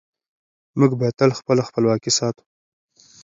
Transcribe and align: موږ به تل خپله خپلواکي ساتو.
موږ 0.79 0.91
به 0.99 1.07
تل 1.19 1.31
خپله 1.39 1.61
خپلواکي 1.69 2.11
ساتو. 2.17 2.43